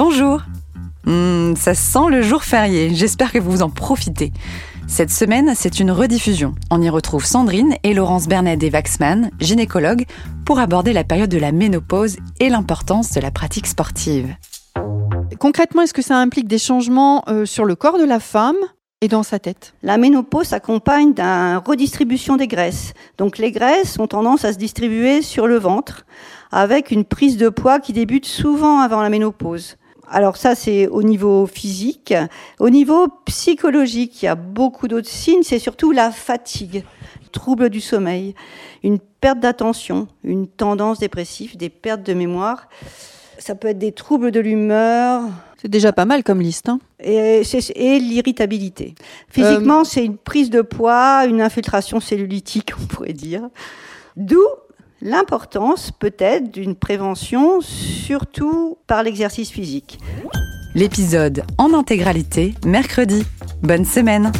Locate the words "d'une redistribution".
21.12-22.36